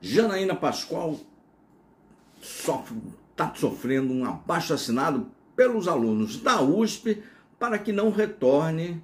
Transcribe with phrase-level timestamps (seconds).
[0.00, 1.20] Janaína Pascoal
[2.40, 7.22] está sofrendo um abaixo assinado pelos alunos da USP
[7.58, 9.02] para que não retorne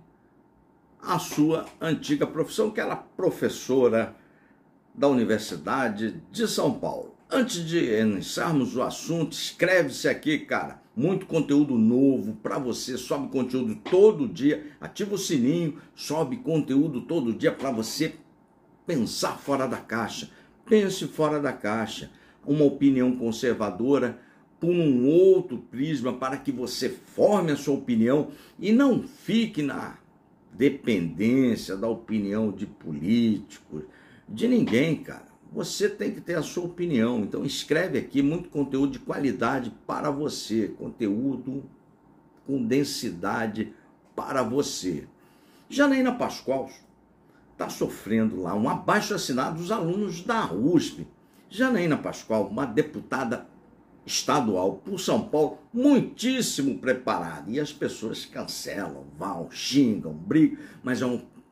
[1.03, 4.17] à sua antiga profissão, que era professora
[4.95, 7.15] da Universidade de São Paulo.
[7.31, 10.81] Antes de iniciarmos o assunto, inscreve-se aqui, cara.
[10.97, 12.97] Muito conteúdo novo para você.
[12.97, 14.73] Sobe conteúdo todo dia.
[14.81, 15.79] Ativa o sininho.
[15.95, 18.15] Sobe conteúdo todo dia para você
[18.87, 20.31] pensar fora da caixa.
[20.69, 22.11] Pense fora da caixa.
[22.45, 24.21] Uma opinião conservadora
[24.61, 29.99] por um outro prisma para que você forme a sua opinião e não fique na
[30.53, 33.83] dependência da opinião de políticos,
[34.29, 35.27] de ninguém, cara.
[35.53, 37.21] Você tem que ter a sua opinião.
[37.21, 41.65] Então escreve aqui muito conteúdo de qualidade para você, conteúdo
[42.47, 43.73] com densidade
[44.15, 45.07] para você.
[45.69, 46.71] Janaína Pascoal
[47.57, 51.07] está sofrendo lá um abaixo assinado dos alunos da USP.
[51.49, 53.47] Janaína Pascoal, uma deputada
[54.05, 57.51] estadual por São Paulo, muitíssimo preparada.
[57.51, 61.07] E as pessoas cancelam, vão, xingam, brigam, mas é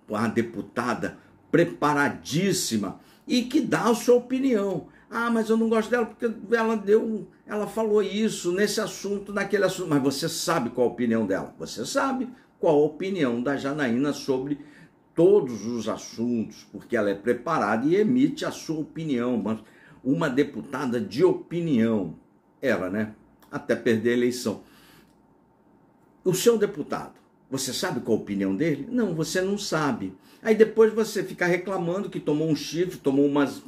[0.07, 1.17] uma deputada
[1.51, 4.89] preparadíssima e que dá a sua opinião.
[5.11, 9.65] Ah, mas eu não gosto dela porque ela deu, ela falou isso nesse assunto, naquele
[9.65, 9.89] assunto.
[9.89, 11.55] Mas você sabe qual a opinião dela?
[11.59, 12.29] Você sabe
[12.61, 14.59] qual a opinião da Janaína sobre
[15.15, 19.41] todos os assuntos, porque ela é preparada e emite a sua opinião.
[19.43, 19.61] Mas
[20.03, 22.17] uma deputada de opinião,
[22.61, 23.15] era, né?
[23.51, 24.63] Até perder a eleição.
[26.25, 27.15] O seu deputado,
[27.51, 28.89] você sabe qual a opinião dele?
[28.91, 30.15] Não, você não sabe.
[30.43, 33.63] Aí depois você fica reclamando que tomou um chifre, tomou umas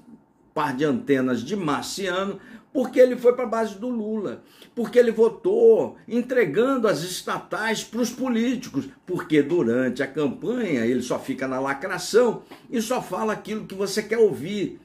[0.56, 2.40] par de antenas de marciano,
[2.72, 4.42] porque ele foi para a base do Lula,
[4.74, 11.18] porque ele votou entregando as estatais para os políticos, porque durante a campanha ele só
[11.18, 14.80] fica na lacração e só fala aquilo que você quer ouvir.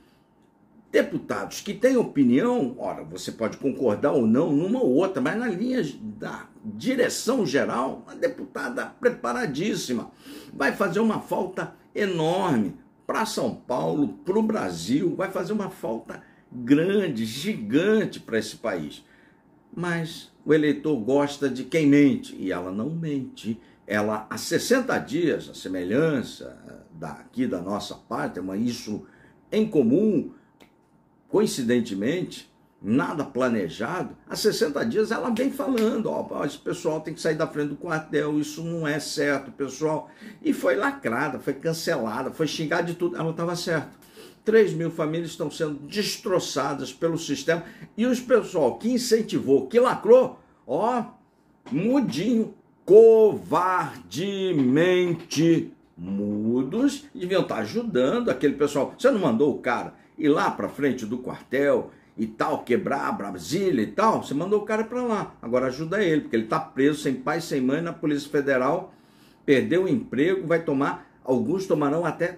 [0.91, 5.47] Deputados que têm opinião, ora, você pode concordar ou não numa ou outra, mas na
[5.47, 10.12] linha da direção geral, a deputada preparadíssima.
[10.53, 12.75] Vai fazer uma falta enorme
[13.11, 19.03] para São Paulo, para o Brasil, vai fazer uma falta grande, gigante para esse país.
[19.75, 23.59] Mas o eleitor gosta de quem mente, e ela não mente.
[23.85, 26.57] Ela, há 60 dias, a semelhança
[26.94, 29.05] daqui da nossa pátria, mas isso
[29.51, 30.31] em comum,
[31.28, 32.49] coincidentemente,
[32.81, 37.46] nada planejado, há 60 dias ela vem falando, ó, esse pessoal tem que sair da
[37.46, 40.09] frente do quartel, isso não é certo, pessoal.
[40.42, 44.02] E foi lacrada, foi cancelada, foi xingada de tudo, ela estava certa.
[44.44, 47.64] 3 mil famílias estão sendo destroçadas pelo sistema
[47.96, 51.03] e os pessoal que incentivou, que lacrou, ó,
[51.72, 58.96] mudinho, covardemente mudos, deviam estar ajudando aquele pessoal.
[58.97, 61.91] Você não mandou o cara ir lá para frente do quartel
[62.22, 65.36] e tal, quebrar Brasília e tal, você mandou o cara para lá.
[65.42, 68.94] Agora ajuda ele, porque ele está preso sem pai, sem mãe na Polícia Federal,
[69.44, 72.38] perdeu o emprego, vai tomar, alguns tomarão até,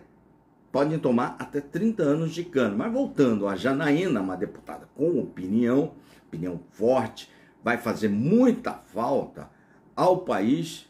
[0.71, 2.77] podem tomar até 30 anos de cano.
[2.77, 5.91] Mas voltando, a Janaína, uma deputada com opinião,
[6.27, 7.29] opinião forte,
[7.61, 9.49] vai fazer muita falta
[9.93, 10.89] ao país,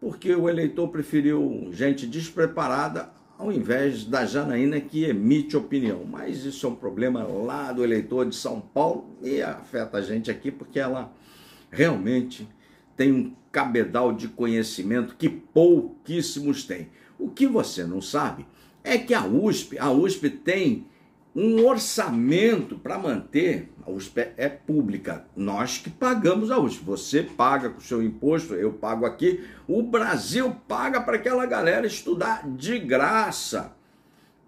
[0.00, 6.04] porque o eleitor preferiu gente despreparada ao invés da Janaína que emite opinião.
[6.04, 10.30] Mas isso é um problema lá do eleitor de São Paulo e afeta a gente
[10.30, 11.12] aqui porque ela
[11.70, 12.48] realmente
[12.96, 16.88] tem um cabedal de conhecimento que pouquíssimos têm.
[17.18, 18.46] O que você não sabe
[18.82, 20.86] é que a USP, a USP tem
[21.34, 27.70] um orçamento para manter, a USP é pública, nós que pagamos a USP, você paga
[27.70, 32.78] com o seu imposto, eu pago aqui, o Brasil paga para aquela galera estudar de
[32.78, 33.74] graça.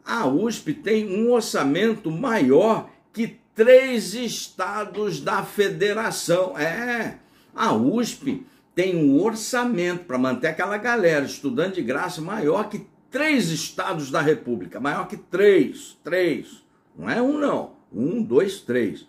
[0.05, 6.57] A USP tem um orçamento maior que três estados da federação.
[6.57, 7.19] É,
[7.53, 13.51] a USP tem um orçamento para manter aquela galera estudando de graça maior que três
[13.51, 16.66] estados da República, maior que três, três.
[16.97, 17.73] Não é um, não.
[17.93, 19.07] Um, dois, três.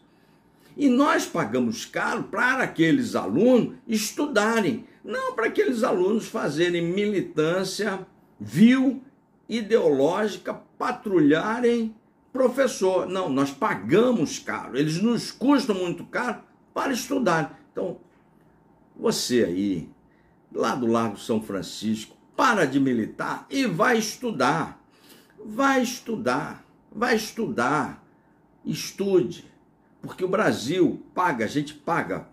[0.76, 8.06] E nós pagamos caro para aqueles alunos estudarem, não para aqueles alunos fazerem militância
[8.40, 9.02] vil,
[9.50, 11.96] ideológica, patrulharem
[12.32, 13.08] professor.
[13.08, 16.42] Não, nós pagamos caro, eles nos custam muito caro
[16.74, 17.60] para estudar.
[17.72, 17.98] Então,
[18.96, 19.90] você aí,
[20.54, 24.80] lá do Largo São Francisco, para de militar e vai estudar.
[25.44, 28.04] Vai estudar vai estudar,
[28.66, 29.52] estude,
[30.02, 32.28] porque o Brasil paga, a gente paga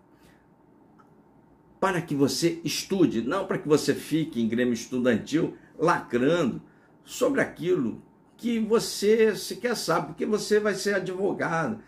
[1.80, 6.62] para que você estude, não para que você fique em grêmio estudantil lacrando
[7.04, 8.02] sobre aquilo
[8.36, 11.78] que você sequer sabe, porque você vai ser advogado,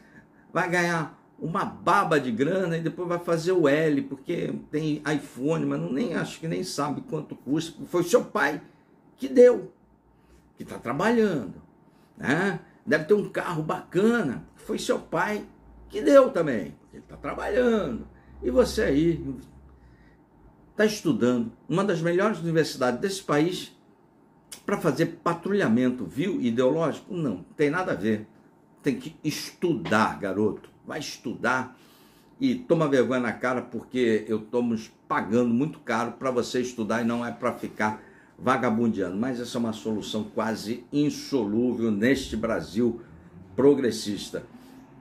[0.52, 5.66] vai ganhar uma baba de grana e depois vai fazer o L, porque tem iPhone,
[5.66, 7.84] mas não, nem acho que nem sabe quanto custa.
[7.86, 8.60] Foi seu pai
[9.16, 9.72] que deu,
[10.56, 11.65] que está trabalhando.
[12.16, 12.60] Né?
[12.84, 15.44] Deve ter um carro bacana, foi seu pai
[15.88, 18.06] que deu também, ele está trabalhando.
[18.42, 19.36] E você aí
[20.70, 23.76] está estudando uma das melhores universidades desse país
[24.64, 27.14] para fazer patrulhamento, viu, ideológico?
[27.14, 28.26] Não, tem nada a ver.
[28.82, 30.68] Tem que estudar, garoto.
[30.86, 31.76] Vai estudar
[32.40, 37.04] e toma vergonha na cara porque eu estamos pagando muito caro para você estudar e
[37.04, 38.02] não é para ficar
[38.38, 39.16] vagabundeando.
[39.16, 43.00] Mas essa é uma solução quase insolúvel neste Brasil
[43.54, 44.44] progressista.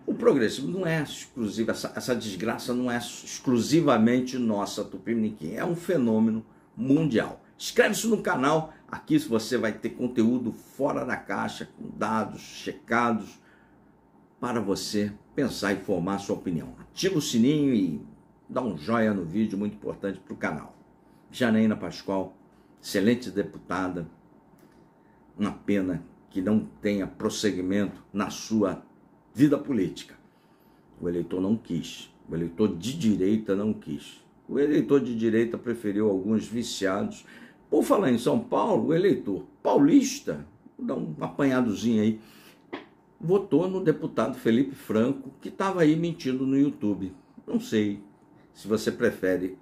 [0.05, 5.75] O progressismo não é exclusivo, essa, essa desgraça não é exclusivamente nossa, Tupiniquim, é um
[5.75, 6.45] fenômeno
[6.77, 7.41] mundial.
[7.57, 13.39] Inscreve-se no canal, aqui você vai ter conteúdo fora da caixa, com dados checados,
[14.39, 16.75] para você pensar e formar sua opinião.
[16.79, 17.99] Ativa o sininho e
[18.47, 20.77] dá um joinha no vídeo, muito importante para o canal.
[21.31, 22.37] Janaína Pascoal,
[22.85, 24.07] excelente deputada,
[25.35, 28.85] uma pena que não tenha prosseguimento na sua
[29.33, 30.13] vida política.
[31.01, 32.13] O eleitor não quis.
[32.29, 34.23] O eleitor de direita não quis.
[34.47, 37.25] O eleitor de direita preferiu alguns viciados.
[37.71, 40.45] Por falar em São Paulo, o eleitor paulista,
[40.77, 42.21] vou dar um apanhadozinho aí,
[43.19, 47.11] votou no deputado Felipe Franco, que estava aí mentindo no YouTube.
[47.47, 47.99] Não sei
[48.53, 49.57] se você prefere,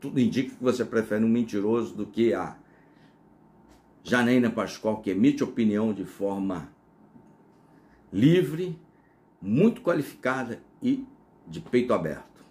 [0.00, 2.56] tudo indica que você prefere um mentiroso do que a
[4.02, 6.70] Janaína Pascoal, que emite opinião de forma
[8.12, 8.78] livre,
[9.40, 11.04] muito qualificada e
[11.46, 12.44] de peito aberto.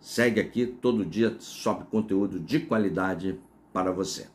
[0.00, 3.38] Segue aqui, todo dia sobe conteúdo de qualidade
[3.72, 4.28] para você.